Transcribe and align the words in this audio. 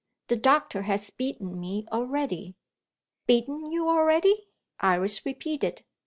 The 0.29 0.35
doctor 0.35 0.81
has 0.81 1.11
beaten 1.11 1.59
me 1.59 1.85
already." 1.91 2.55
"Beaten 3.27 3.71
you 3.71 3.87
already?" 3.87 4.47
Iris 4.79 5.23
repeated. 5.27 5.83